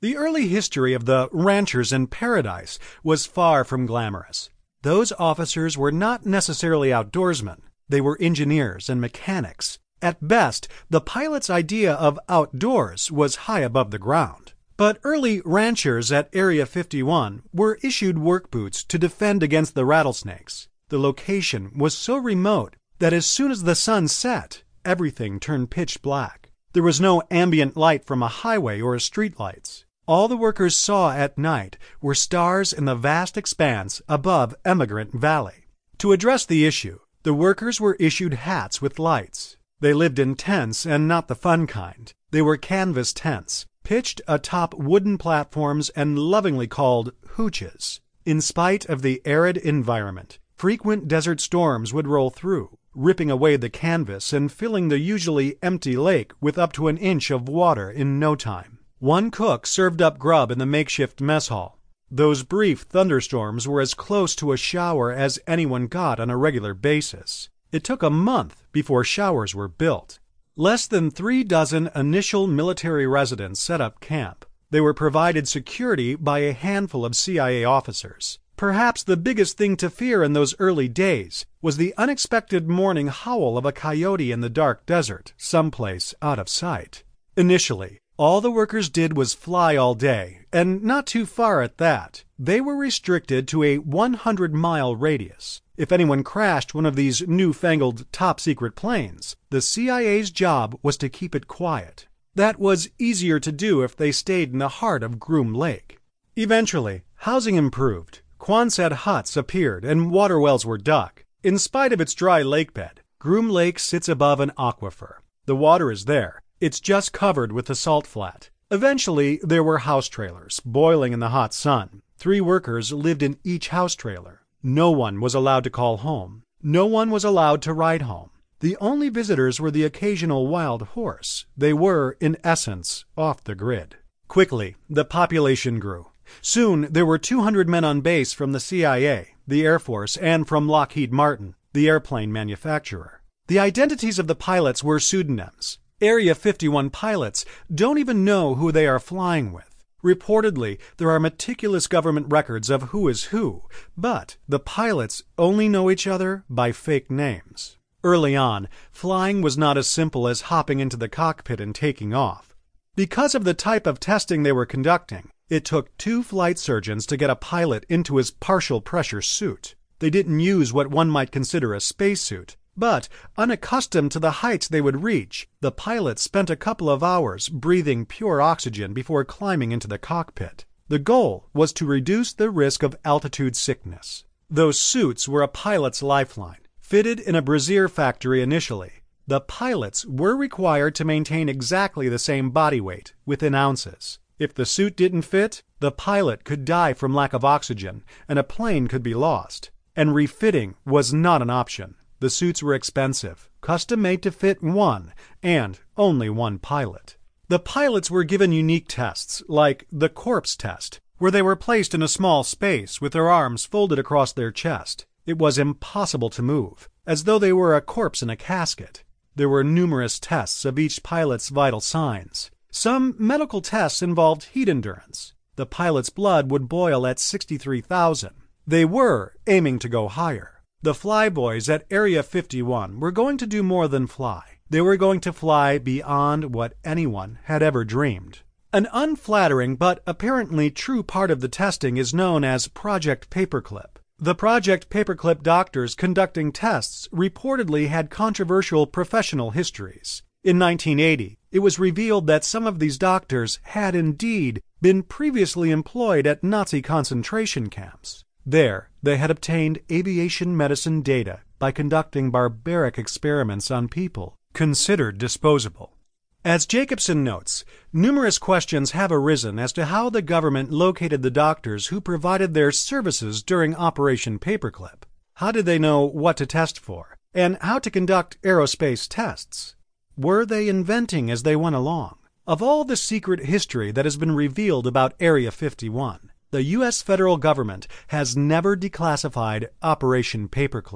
The 0.00 0.16
early 0.18 0.48
history 0.48 0.92
of 0.92 1.06
the 1.06 1.30
ranchers 1.32 1.90
in 1.90 2.08
paradise 2.08 2.78
was 3.02 3.24
far 3.24 3.64
from 3.64 3.86
glamorous. 3.86 4.50
Those 4.82 5.10
officers 5.12 5.78
were 5.78 5.90
not 5.90 6.26
necessarily 6.26 6.90
outdoorsmen, 6.90 7.62
they 7.88 8.02
were 8.02 8.18
engineers 8.20 8.90
and 8.90 9.00
mechanics. 9.00 9.78
At 10.02 10.28
best, 10.28 10.68
the 10.90 11.00
pilot's 11.00 11.48
idea 11.48 11.94
of 11.94 12.20
outdoors 12.28 13.10
was 13.10 13.46
high 13.46 13.60
above 13.60 13.90
the 13.90 13.98
ground. 13.98 14.52
But 14.76 15.00
early 15.02 15.40
ranchers 15.46 16.12
at 16.12 16.28
Area 16.34 16.66
51 16.66 17.44
were 17.54 17.78
issued 17.82 18.18
work 18.18 18.50
boots 18.50 18.84
to 18.84 18.98
defend 18.98 19.42
against 19.42 19.74
the 19.74 19.86
rattlesnakes. 19.86 20.68
The 20.90 20.98
location 20.98 21.72
was 21.74 21.94
so 21.94 22.18
remote 22.18 22.76
that 22.98 23.14
as 23.14 23.24
soon 23.24 23.50
as 23.50 23.62
the 23.62 23.74
sun 23.74 24.08
set, 24.08 24.62
everything 24.84 25.40
turned 25.40 25.70
pitch 25.70 26.02
black. 26.02 26.50
There 26.74 26.82
was 26.82 27.00
no 27.00 27.22
ambient 27.30 27.78
light 27.78 28.04
from 28.04 28.22
a 28.22 28.28
highway 28.28 28.82
or 28.82 28.98
street 28.98 29.40
lights. 29.40 29.85
All 30.08 30.28
the 30.28 30.36
workers 30.36 30.76
saw 30.76 31.10
at 31.10 31.36
night 31.36 31.78
were 32.00 32.14
stars 32.14 32.72
in 32.72 32.84
the 32.84 32.94
vast 32.94 33.36
expanse 33.36 34.00
above 34.08 34.54
Emigrant 34.64 35.12
Valley. 35.12 35.64
To 35.98 36.12
address 36.12 36.46
the 36.46 36.64
issue, 36.64 37.00
the 37.24 37.34
workers 37.34 37.80
were 37.80 37.96
issued 37.98 38.34
hats 38.34 38.80
with 38.80 39.00
lights. 39.00 39.56
They 39.80 39.92
lived 39.92 40.20
in 40.20 40.36
tents 40.36 40.86
and 40.86 41.08
not 41.08 41.26
the 41.26 41.34
fun 41.34 41.66
kind. 41.66 42.12
They 42.30 42.40
were 42.40 42.56
canvas 42.56 43.12
tents, 43.12 43.66
pitched 43.82 44.20
atop 44.28 44.74
wooden 44.74 45.18
platforms 45.18 45.88
and 45.90 46.16
lovingly 46.16 46.68
called 46.68 47.10
hooches. 47.30 47.98
In 48.24 48.40
spite 48.40 48.86
of 48.86 49.02
the 49.02 49.20
arid 49.24 49.56
environment, 49.56 50.38
frequent 50.54 51.08
desert 51.08 51.40
storms 51.40 51.92
would 51.92 52.06
roll 52.06 52.30
through, 52.30 52.78
ripping 52.94 53.30
away 53.32 53.56
the 53.56 53.70
canvas 53.70 54.32
and 54.32 54.52
filling 54.52 54.86
the 54.86 55.00
usually 55.00 55.56
empty 55.62 55.96
lake 55.96 56.32
with 56.40 56.58
up 56.58 56.72
to 56.74 56.86
an 56.86 56.96
inch 56.96 57.32
of 57.32 57.48
water 57.48 57.90
in 57.90 58.20
no 58.20 58.36
time. 58.36 58.75
One 58.98 59.30
cook 59.30 59.66
served 59.66 60.00
up 60.00 60.18
grub 60.18 60.50
in 60.50 60.58
the 60.58 60.64
makeshift 60.64 61.20
mess 61.20 61.48
hall. 61.48 61.78
Those 62.10 62.42
brief 62.42 62.82
thunderstorms 62.82 63.68
were 63.68 63.82
as 63.82 63.92
close 63.92 64.34
to 64.36 64.52
a 64.52 64.56
shower 64.56 65.12
as 65.12 65.38
anyone 65.46 65.86
got 65.86 66.18
on 66.18 66.30
a 66.30 66.36
regular 66.36 66.72
basis. 66.72 67.50
It 67.70 67.84
took 67.84 68.02
a 68.02 68.08
month 68.08 68.64
before 68.72 69.04
showers 69.04 69.54
were 69.54 69.68
built. 69.68 70.18
Less 70.56 70.86
than 70.86 71.10
three 71.10 71.44
dozen 71.44 71.90
initial 71.94 72.46
military 72.46 73.06
residents 73.06 73.60
set 73.60 73.82
up 73.82 74.00
camp. 74.00 74.46
They 74.70 74.80
were 74.80 74.94
provided 74.94 75.46
security 75.46 76.14
by 76.14 76.38
a 76.38 76.54
handful 76.54 77.04
of 77.04 77.14
CIA 77.14 77.64
officers. 77.64 78.38
Perhaps 78.56 79.02
the 79.02 79.18
biggest 79.18 79.58
thing 79.58 79.76
to 79.76 79.90
fear 79.90 80.22
in 80.22 80.32
those 80.32 80.54
early 80.58 80.88
days 80.88 81.44
was 81.60 81.76
the 81.76 81.92
unexpected 81.98 82.66
morning 82.66 83.08
howl 83.08 83.58
of 83.58 83.66
a 83.66 83.72
coyote 83.72 84.32
in 84.32 84.40
the 84.40 84.48
dark 84.48 84.86
desert, 84.86 85.34
someplace 85.36 86.14
out 86.22 86.38
of 86.38 86.48
sight. 86.48 87.02
Initially, 87.36 87.98
all 88.18 88.40
the 88.40 88.50
workers 88.50 88.88
did 88.88 89.16
was 89.16 89.34
fly 89.34 89.76
all 89.76 89.94
day, 89.94 90.40
and 90.52 90.82
not 90.82 91.06
too 91.06 91.26
far 91.26 91.60
at 91.62 91.78
that. 91.78 92.24
They 92.38 92.60
were 92.60 92.76
restricted 92.76 93.46
to 93.48 93.62
a 93.62 93.78
100 93.78 94.54
mile 94.54 94.96
radius. 94.96 95.60
If 95.76 95.92
anyone 95.92 96.24
crashed 96.24 96.74
one 96.74 96.86
of 96.86 96.96
these 96.96 97.26
newfangled 97.28 98.10
top 98.12 98.40
secret 98.40 98.74
planes, 98.74 99.36
the 99.50 99.60
CIA's 99.60 100.30
job 100.30 100.78
was 100.82 100.96
to 100.98 101.10
keep 101.10 101.34
it 101.34 101.48
quiet. 101.48 102.06
That 102.34 102.58
was 102.58 102.88
easier 102.98 103.38
to 103.40 103.52
do 103.52 103.82
if 103.82 103.94
they 103.94 104.12
stayed 104.12 104.52
in 104.52 104.58
the 104.58 104.68
heart 104.68 105.02
of 105.02 105.18
Groom 105.18 105.54
Lake. 105.54 105.98
Eventually, 106.36 107.02
housing 107.16 107.56
improved. 107.56 108.20
Quonset 108.38 108.92
huts 108.92 109.36
appeared 109.36 109.84
and 109.84 110.10
water 110.10 110.38
wells 110.38 110.64
were 110.64 110.78
dug. 110.78 111.22
In 111.42 111.58
spite 111.58 111.92
of 111.92 112.00
its 112.00 112.14
dry 112.14 112.42
lake 112.42 112.72
bed, 112.72 113.00
Groom 113.18 113.48
Lake 113.48 113.78
sits 113.78 114.08
above 114.08 114.40
an 114.40 114.52
aquifer. 114.58 115.16
The 115.46 115.56
water 115.56 115.90
is 115.90 116.04
there, 116.04 116.42
it's 116.60 116.80
just 116.80 117.12
covered 117.12 117.52
with 117.52 117.66
the 117.66 117.74
salt 117.74 118.06
flat. 118.06 118.50
Eventually, 118.70 119.38
there 119.42 119.62
were 119.62 119.78
house 119.78 120.08
trailers, 120.08 120.60
boiling 120.64 121.12
in 121.12 121.20
the 121.20 121.28
hot 121.28 121.54
sun. 121.54 122.02
Three 122.16 122.40
workers 122.40 122.92
lived 122.92 123.22
in 123.22 123.38
each 123.44 123.68
house 123.68 123.94
trailer. 123.94 124.40
No 124.62 124.90
one 124.90 125.20
was 125.20 125.34
allowed 125.34 125.64
to 125.64 125.70
call 125.70 125.98
home. 125.98 126.42
No 126.62 126.86
one 126.86 127.10
was 127.10 127.24
allowed 127.24 127.62
to 127.62 127.72
ride 127.72 128.02
home. 128.02 128.30
The 128.60 128.76
only 128.80 129.10
visitors 129.10 129.60
were 129.60 129.70
the 129.70 129.84
occasional 129.84 130.46
wild 130.48 130.82
horse. 130.82 131.44
They 131.56 131.72
were, 131.72 132.16
in 132.20 132.38
essence, 132.42 133.04
off 133.16 133.44
the 133.44 133.54
grid. 133.54 133.96
Quickly, 134.28 134.76
the 134.88 135.04
population 135.04 135.78
grew. 135.78 136.10
Soon, 136.40 136.88
there 136.90 137.06
were 137.06 137.18
200 137.18 137.68
men 137.68 137.84
on 137.84 138.00
base 138.00 138.32
from 138.32 138.52
the 138.52 138.60
CIA, 138.60 139.34
the 139.46 139.64
Air 139.64 139.78
Force, 139.78 140.16
and 140.16 140.48
from 140.48 140.68
Lockheed 140.68 141.12
Martin, 141.12 141.54
the 141.72 141.88
airplane 141.88 142.32
manufacturer. 142.32 143.20
The 143.46 143.58
identities 143.58 144.18
of 144.18 144.26
the 144.26 144.34
pilots 144.34 144.82
were 144.82 144.98
pseudonyms. 144.98 145.78
Area 146.02 146.34
51 146.34 146.90
pilots 146.90 147.46
don't 147.74 147.96
even 147.96 148.22
know 148.22 148.56
who 148.56 148.70
they 148.70 148.86
are 148.86 148.98
flying 148.98 149.50
with. 149.50 149.74
Reportedly, 150.04 150.78
there 150.98 151.10
are 151.10 151.18
meticulous 151.18 151.86
government 151.86 152.26
records 152.28 152.68
of 152.68 152.90
who 152.90 153.08
is 153.08 153.24
who, 153.24 153.62
but 153.96 154.36
the 154.46 154.58
pilots 154.58 155.22
only 155.38 155.70
know 155.70 155.90
each 155.90 156.06
other 156.06 156.44
by 156.50 156.70
fake 156.70 157.10
names. 157.10 157.78
Early 158.04 158.36
on, 158.36 158.68
flying 158.92 159.40
was 159.40 159.56
not 159.56 159.78
as 159.78 159.86
simple 159.86 160.28
as 160.28 160.52
hopping 160.52 160.80
into 160.80 160.98
the 160.98 161.08
cockpit 161.08 161.62
and 161.62 161.74
taking 161.74 162.12
off. 162.12 162.54
Because 162.94 163.34
of 163.34 163.44
the 163.44 163.54
type 163.54 163.86
of 163.86 163.98
testing 163.98 164.42
they 164.42 164.52
were 164.52 164.66
conducting, 164.66 165.30
it 165.48 165.64
took 165.64 165.96
two 165.96 166.22
flight 166.22 166.58
surgeons 166.58 167.06
to 167.06 167.16
get 167.16 167.30
a 167.30 167.36
pilot 167.36 167.86
into 167.88 168.16
his 168.16 168.30
partial 168.30 168.82
pressure 168.82 169.22
suit. 169.22 169.74
They 170.00 170.10
didn't 170.10 170.40
use 170.40 170.74
what 170.74 170.90
one 170.90 171.08
might 171.08 171.32
consider 171.32 171.72
a 171.72 171.80
spacesuit. 171.80 172.56
But, 172.76 173.08
unaccustomed 173.38 174.12
to 174.12 174.20
the 174.20 174.42
heights 174.42 174.68
they 174.68 174.80
would 174.80 175.02
reach, 175.02 175.48
the 175.60 175.72
pilots 175.72 176.22
spent 176.22 176.50
a 176.50 176.56
couple 176.56 176.90
of 176.90 177.02
hours 177.02 177.48
breathing 177.48 178.04
pure 178.04 178.42
oxygen 178.42 178.92
before 178.92 179.24
climbing 179.24 179.72
into 179.72 179.88
the 179.88 179.98
cockpit. 179.98 180.66
The 180.88 180.98
goal 180.98 181.48
was 181.54 181.72
to 181.74 181.86
reduce 181.86 182.32
the 182.32 182.50
risk 182.50 182.82
of 182.82 182.96
altitude 183.04 183.56
sickness. 183.56 184.24
Those 184.50 184.78
suits 184.78 185.28
were 185.28 185.42
a 185.42 185.48
pilot's 185.48 186.02
lifeline. 186.02 186.58
Fitted 186.78 187.18
in 187.18 187.34
a 187.34 187.42
brassiere 187.42 187.88
factory 187.88 188.42
initially, 188.42 189.02
the 189.26 189.40
pilots 189.40 190.06
were 190.06 190.36
required 190.36 190.94
to 190.96 191.04
maintain 191.04 191.48
exactly 191.48 192.08
the 192.08 192.18
same 192.18 192.50
body 192.50 192.80
weight, 192.80 193.14
within 193.24 193.56
ounces. 193.56 194.20
If 194.38 194.54
the 194.54 194.66
suit 194.66 194.96
didn't 194.96 195.22
fit, 195.22 195.64
the 195.80 195.90
pilot 195.90 196.44
could 196.44 196.64
die 196.64 196.92
from 196.92 197.14
lack 197.14 197.32
of 197.32 197.44
oxygen 197.44 198.04
and 198.28 198.38
a 198.38 198.44
plane 198.44 198.86
could 198.86 199.02
be 199.02 199.14
lost. 199.14 199.70
And 199.96 200.14
refitting 200.14 200.76
was 200.84 201.12
not 201.12 201.42
an 201.42 201.50
option. 201.50 201.96
The 202.18 202.30
suits 202.30 202.62
were 202.62 202.74
expensive, 202.74 203.50
custom 203.60 204.00
made 204.00 204.22
to 204.22 204.30
fit 204.30 204.62
one, 204.62 205.12
and 205.42 205.78
only 205.96 206.30
one 206.30 206.58
pilot. 206.58 207.16
The 207.48 207.58
pilots 207.58 208.10
were 208.10 208.24
given 208.24 208.52
unique 208.52 208.86
tests, 208.88 209.42
like 209.48 209.86
the 209.92 210.08
corpse 210.08 210.56
test, 210.56 211.00
where 211.18 211.30
they 211.30 211.42
were 211.42 211.56
placed 211.56 211.94
in 211.94 212.02
a 212.02 212.08
small 212.08 212.42
space 212.42 213.00
with 213.00 213.12
their 213.12 213.30
arms 213.30 213.64
folded 213.64 213.98
across 213.98 214.32
their 214.32 214.50
chest. 214.50 215.06
It 215.26 215.38
was 215.38 215.58
impossible 215.58 216.30
to 216.30 216.42
move, 216.42 216.88
as 217.06 217.24
though 217.24 217.38
they 217.38 217.52
were 217.52 217.76
a 217.76 217.80
corpse 217.80 218.22
in 218.22 218.30
a 218.30 218.36
casket. 218.36 219.04
There 219.34 219.48
were 219.48 219.62
numerous 219.62 220.18
tests 220.18 220.64
of 220.64 220.78
each 220.78 221.02
pilot's 221.02 221.50
vital 221.50 221.80
signs. 221.80 222.50
Some 222.70 223.14
medical 223.18 223.60
tests 223.60 224.02
involved 224.02 224.44
heat 224.44 224.68
endurance. 224.68 225.34
The 225.56 225.66
pilot's 225.66 226.10
blood 226.10 226.50
would 226.50 226.68
boil 226.68 227.06
at 227.06 227.18
63,000. 227.18 228.30
They 228.66 228.84
were 228.84 229.34
aiming 229.46 229.78
to 229.80 229.88
go 229.88 230.08
higher. 230.08 230.55
The 230.82 230.92
flyboys 230.92 231.72
at 231.72 231.86
Area 231.90 232.22
51 232.22 233.00
were 233.00 233.10
going 233.10 233.38
to 233.38 233.46
do 233.46 233.62
more 233.62 233.88
than 233.88 234.06
fly. 234.06 234.42
They 234.68 234.80
were 234.80 234.96
going 234.96 235.20
to 235.20 235.32
fly 235.32 235.78
beyond 235.78 236.54
what 236.54 236.74
anyone 236.84 237.38
had 237.44 237.62
ever 237.62 237.84
dreamed. 237.84 238.40
An 238.72 238.86
unflattering 238.92 239.76
but 239.76 240.02
apparently 240.06 240.70
true 240.70 241.02
part 241.02 241.30
of 241.30 241.40
the 241.40 241.48
testing 241.48 241.96
is 241.96 242.12
known 242.12 242.44
as 242.44 242.68
Project 242.68 243.30
Paperclip. 243.30 243.98
The 244.18 244.34
Project 244.34 244.90
Paperclip 244.90 245.42
doctors 245.42 245.94
conducting 245.94 246.52
tests 246.52 247.08
reportedly 247.08 247.88
had 247.88 248.10
controversial 248.10 248.86
professional 248.86 249.52
histories. 249.52 250.22
In 250.44 250.58
1980, 250.58 251.38
it 251.50 251.60
was 251.60 251.78
revealed 251.78 252.26
that 252.26 252.44
some 252.44 252.66
of 252.66 252.78
these 252.78 252.98
doctors 252.98 253.60
had 253.62 253.94
indeed 253.94 254.62
been 254.82 255.02
previously 255.02 255.70
employed 255.70 256.26
at 256.26 256.44
Nazi 256.44 256.82
concentration 256.82 257.70
camps. 257.70 258.25
There, 258.48 258.90
they 259.02 259.16
had 259.16 259.32
obtained 259.32 259.80
aviation 259.90 260.56
medicine 260.56 261.02
data 261.02 261.40
by 261.58 261.72
conducting 261.72 262.30
barbaric 262.30 262.96
experiments 262.96 263.72
on 263.72 263.88
people 263.88 264.36
considered 264.54 265.18
disposable. 265.18 265.96
As 266.44 266.64
Jacobsen 266.64 267.24
notes, 267.24 267.64
numerous 267.92 268.38
questions 268.38 268.92
have 268.92 269.10
arisen 269.10 269.58
as 269.58 269.72
to 269.72 269.86
how 269.86 270.10
the 270.10 270.22
government 270.22 270.70
located 270.70 271.22
the 271.22 271.30
doctors 271.30 271.88
who 271.88 272.00
provided 272.00 272.54
their 272.54 272.70
services 272.70 273.42
during 273.42 273.74
Operation 273.74 274.38
Paperclip. 274.38 275.02
How 275.34 275.50
did 275.50 275.66
they 275.66 275.78
know 275.78 276.04
what 276.04 276.36
to 276.36 276.46
test 276.46 276.78
for? 276.78 277.18
And 277.34 277.58
how 277.62 277.80
to 277.80 277.90
conduct 277.90 278.40
aerospace 278.42 279.08
tests? 279.10 279.74
Were 280.16 280.46
they 280.46 280.68
inventing 280.68 281.32
as 281.32 281.42
they 281.42 281.56
went 281.56 281.74
along? 281.74 282.18
Of 282.46 282.62
all 282.62 282.84
the 282.84 282.96
secret 282.96 283.46
history 283.46 283.90
that 283.90 284.04
has 284.04 284.16
been 284.16 284.36
revealed 284.36 284.86
about 284.86 285.14
Area 285.18 285.50
51, 285.50 286.30
the 286.56 286.62
U.S. 286.62 287.02
federal 287.02 287.36
government 287.36 287.86
has 288.06 288.34
never 288.34 288.74
declassified 288.74 289.66
Operation 289.82 290.48
Paperclip. 290.48 290.94